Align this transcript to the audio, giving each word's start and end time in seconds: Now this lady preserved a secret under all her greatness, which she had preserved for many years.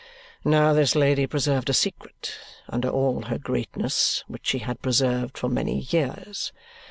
Now 0.43 0.73
this 0.73 0.95
lady 0.95 1.27
preserved 1.27 1.69
a 1.69 1.75
secret 1.75 2.31
under 2.67 2.89
all 2.89 3.25
her 3.25 3.37
greatness, 3.37 4.23
which 4.27 4.47
she 4.47 4.57
had 4.57 4.81
preserved 4.81 5.37
for 5.37 5.47
many 5.47 5.81
years. 5.91 6.51